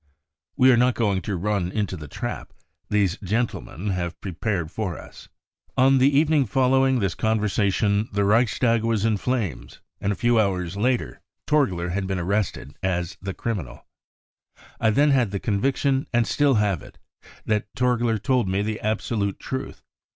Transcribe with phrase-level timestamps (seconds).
[0.57, 2.53] We are not going to run into the trap
[2.89, 5.25] these gentlemen have prepared for us.
[5.25, 5.27] J,)\
[5.75, 10.39] 44 On the evening following this conversation the Reichstag was in flames, and a few
[10.39, 13.85] hours later Torgler had been arrested as the 4 criminal.'
[14.79, 16.97] I then had the conviction, and still have it,
[17.45, 19.83] that Torgler told me the absolute truth.